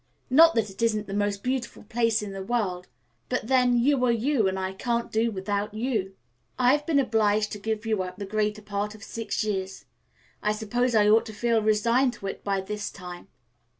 [0.31, 2.87] Not that it isn't the most beautiful place in the world,
[3.29, 6.15] but then, you are you, and I can't do without you."
[6.57, 9.43] "I have been obliged to give you up the greater part of the last six
[9.43, 9.85] years.
[10.41, 13.27] I suppose I ought to feel resigned to it by this time."